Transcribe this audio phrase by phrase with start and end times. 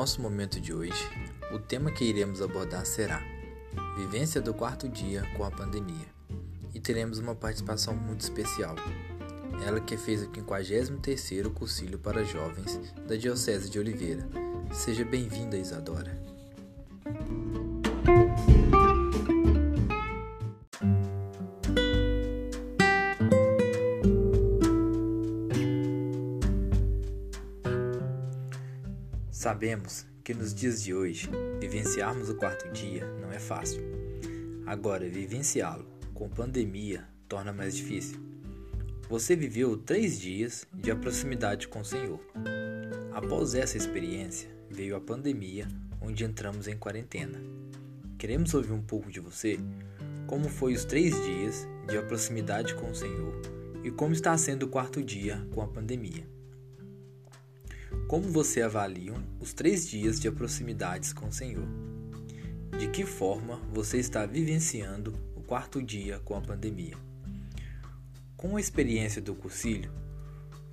[0.00, 1.10] nosso momento de hoje,
[1.52, 3.22] o tema que iremos abordar será
[3.98, 6.06] Vivência do quarto dia com a pandemia.
[6.72, 8.74] E teremos uma participação muito especial.
[9.62, 14.26] Ela que fez o 53º Cursilho para Jovens da Diocese de Oliveira.
[14.72, 16.18] Seja bem-vinda, Isadora.
[29.40, 33.80] Sabemos que nos dias de hoje, vivenciarmos o quarto dia não é fácil.
[34.66, 38.20] Agora, vivenciá-lo com pandemia torna mais difícil.
[39.08, 42.20] Você viveu três dias de proximidade com o Senhor.
[43.14, 45.66] Após essa experiência, veio a pandemia,
[46.02, 47.40] onde entramos em quarentena.
[48.18, 49.58] Queremos ouvir um pouco de você?
[50.26, 53.40] Como foi os três dias de proximidade com o Senhor
[53.82, 56.28] e como está sendo o quarto dia com a pandemia?
[58.10, 61.68] Como você avalia os três dias de proximidades com o Senhor?
[62.76, 66.96] De que forma você está vivenciando o quarto dia com a pandemia?
[68.36, 69.92] Com a experiência do cursilho,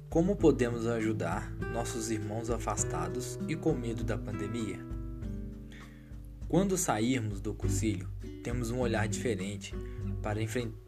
[0.10, 4.80] como podemos ajudar nossos irmãos afastados e com medo da pandemia?
[6.50, 8.10] Quando sairmos do cursilho,
[8.44, 9.76] temos um olhar diferente
[10.24, 10.40] para,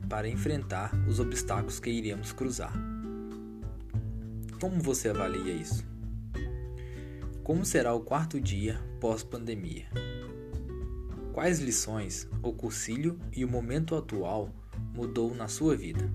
[0.10, 2.74] para enfrentar os obstáculos que iremos cruzar.
[4.60, 5.89] Como você avalia isso?
[7.50, 9.88] Como será o quarto dia pós-pandemia?
[11.34, 14.54] Quais lições o cursilho e o momento atual
[14.94, 16.08] mudou na sua vida?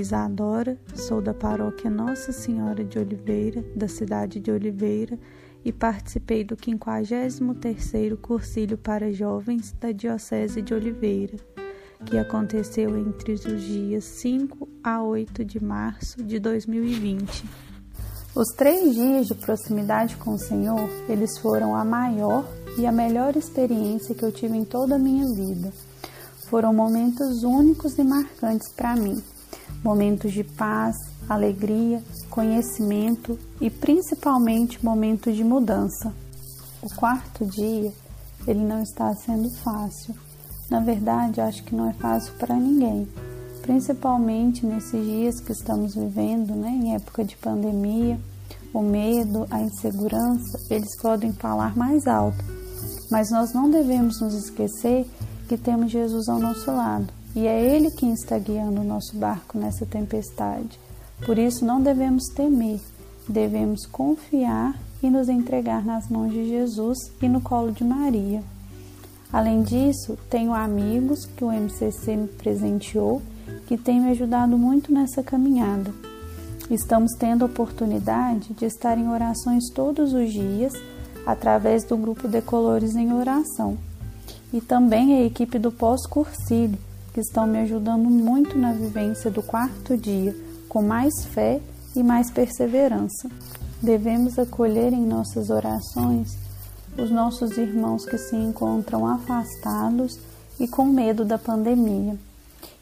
[0.00, 5.18] Isadora, sou da paróquia Nossa Senhora de Oliveira, da cidade de Oliveira,
[5.64, 11.36] e participei do 53º Cursilho para Jovens da Diocese de Oliveira,
[12.06, 17.44] que aconteceu entre os dias 5 a 8 de março de 2020.
[18.34, 23.36] Os três dias de proximidade com o Senhor, eles foram a maior e a melhor
[23.36, 25.70] experiência que eu tive em toda a minha vida.
[26.48, 29.22] Foram momentos únicos e marcantes para mim
[29.82, 30.96] momentos de paz,
[31.28, 36.12] alegria, conhecimento e principalmente momentos de mudança.
[36.82, 37.92] O quarto dia,
[38.46, 40.14] ele não está sendo fácil.
[40.70, 43.08] Na verdade, acho que não é fácil para ninguém,
[43.62, 48.18] principalmente nesses dias que estamos vivendo, né, em época de pandemia.
[48.72, 52.44] O medo, a insegurança, eles podem falar mais alto,
[53.10, 55.04] mas nós não devemos nos esquecer
[55.48, 59.58] que temos Jesus ao nosso lado e é Ele quem está guiando o nosso barco
[59.58, 60.78] nessa tempestade.
[61.24, 62.80] Por isso não devemos temer,
[63.28, 68.42] devemos confiar e nos entregar nas mãos de Jesus e no colo de Maria.
[69.32, 73.22] Além disso, tenho amigos que o MCC me presenteou
[73.66, 75.92] que têm me ajudado muito nessa caminhada.
[76.68, 80.72] Estamos tendo a oportunidade de estar em orações todos os dias
[81.24, 83.78] através do grupo Decolores em Oração
[84.52, 86.78] e também a equipe do pós-cursilho
[87.12, 90.34] que estão me ajudando muito na vivência do quarto dia,
[90.68, 91.60] com mais fé
[91.94, 93.28] e mais perseverança.
[93.82, 96.38] Devemos acolher em nossas orações
[96.98, 100.18] os nossos irmãos que se encontram afastados
[100.58, 102.16] e com medo da pandemia,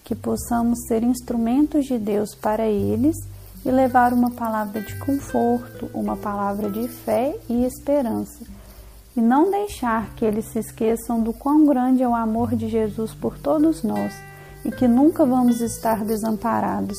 [0.03, 3.17] que possamos ser instrumentos de Deus para eles
[3.65, 8.45] e levar uma palavra de conforto, uma palavra de fé e esperança,
[9.19, 13.13] e não deixar que eles se esqueçam do quão grande é o amor de Jesus
[13.13, 14.15] por todos nós
[14.65, 16.97] e que nunca vamos estar desamparados.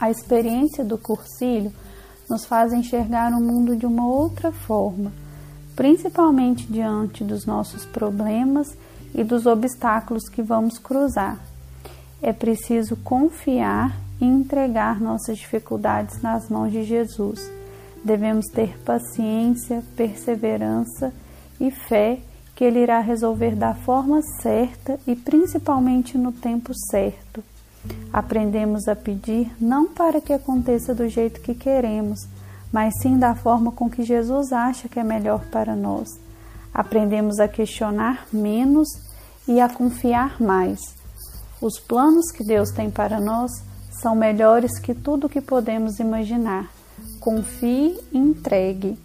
[0.00, 1.70] A experiência do cursilho
[2.26, 5.12] nos faz enxergar o mundo de uma outra forma,
[5.76, 8.74] principalmente diante dos nossos problemas
[9.14, 11.38] e dos obstáculos que vamos cruzar.
[12.22, 17.46] É preciso confiar e entregar nossas dificuldades nas mãos de Jesus.
[18.02, 21.12] Devemos ter paciência, perseverança
[21.60, 22.18] e fé
[22.54, 27.44] que Ele irá resolver da forma certa e principalmente no tempo certo.
[28.12, 32.26] Aprendemos a pedir não para que aconteça do jeito que queremos,
[32.72, 36.08] mas sim da forma com que Jesus acha que é melhor para nós.
[36.72, 38.88] Aprendemos a questionar menos
[39.46, 40.80] e a confiar mais.
[41.60, 43.50] Os planos que Deus tem para nós
[43.90, 46.70] são melhores que tudo que podemos imaginar.
[47.20, 48.98] Confie e entregue.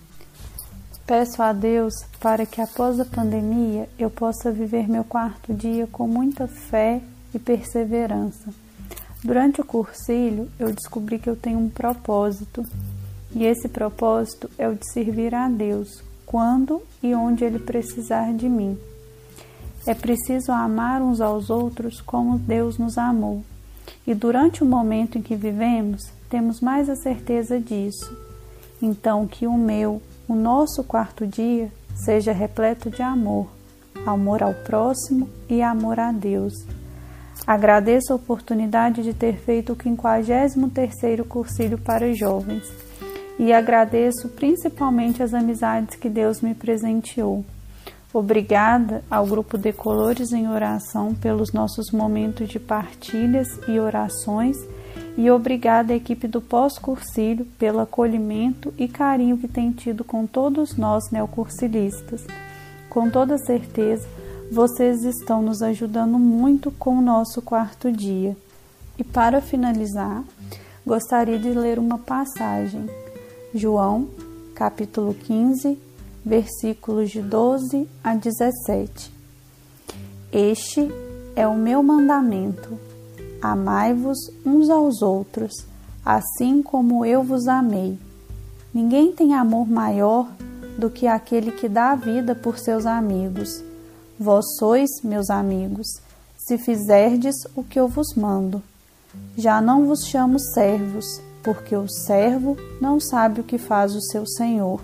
[1.06, 6.08] Peço a Deus para que após a pandemia eu possa viver meu quarto dia com
[6.08, 7.02] muita fé
[7.34, 8.54] e perseverança.
[9.24, 12.66] Durante o cursilho, eu descobri que eu tenho um propósito
[13.34, 18.50] E esse propósito é o de servir a Deus quando e onde Ele precisar de
[18.50, 18.78] mim.
[19.86, 23.44] É preciso amar uns aos outros como Deus nos amou.
[24.06, 28.16] E durante o momento em que vivemos, temos mais a certeza disso.
[28.82, 33.48] Então, que o meu, o nosso quarto dia, seja repleto de amor,
[34.06, 36.54] amor ao próximo e amor a Deus.
[37.46, 42.64] Agradeço a oportunidade de ter feito o 53º cursilho para jovens
[43.38, 47.44] e agradeço principalmente as amizades que Deus me presenteou.
[48.14, 54.56] Obrigada ao grupo de Colores em Oração pelos nossos momentos de partilhas e orações
[55.18, 60.78] e obrigada à equipe do pós-cursilho pelo acolhimento e carinho que tem tido com todos
[60.78, 62.26] nós neocursilistas.
[62.90, 64.08] Com toda certeza,
[64.52, 68.36] vocês estão nos ajudando muito com o nosso quarto dia.
[68.98, 70.24] E para finalizar,
[70.86, 72.86] gostaria de ler uma passagem.
[73.54, 74.08] João,
[74.56, 75.78] capítulo 15,
[76.26, 79.12] versículos de 12 a 17.
[80.32, 80.90] Este
[81.36, 82.91] é o meu mandamento
[83.42, 85.66] Amai-vos uns aos outros,
[86.06, 87.98] assim como eu vos amei.
[88.74, 90.28] Ninguém tem amor maior
[90.78, 93.64] do que aquele que dá a vida por seus amigos.
[94.20, 95.88] Vós sois meus amigos,
[96.38, 98.62] se fizerdes o que eu vos mando.
[99.36, 104.26] Já não vos chamo servos, porque o servo não sabe o que faz o seu
[104.26, 104.80] senhor.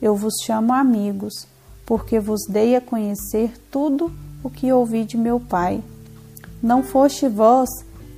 [0.00, 1.46] Eu vos chamo amigos,
[1.84, 4.12] porque vos dei a conhecer tudo
[4.42, 5.82] o que ouvi de meu Pai.
[6.62, 7.68] Não foste vós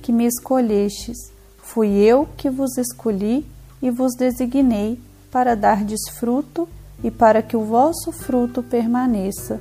[0.01, 3.45] que me escolhestes, fui eu que vos escolhi
[3.81, 4.99] e vos designei
[5.31, 6.67] para dardes fruto
[7.03, 9.59] e para que o vosso fruto permaneça.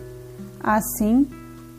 [0.63, 1.27] Assim,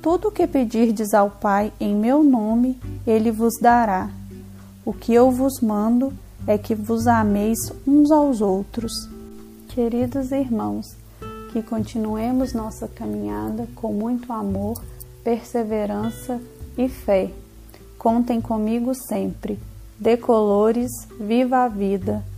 [0.01, 4.09] tudo o que pedirdes ao Pai em meu nome, ele vos dará.
[4.85, 6.13] O que eu vos mando
[6.47, 9.09] é que vos ameis uns aos outros.
[9.69, 10.95] Queridos irmãos,
[11.51, 14.81] que continuemos nossa caminhada com muito amor,
[15.23, 16.41] perseverança
[16.77, 17.31] e fé.
[17.97, 19.59] Contem comigo sempre.
[19.99, 22.30] Decolores, viva a vida!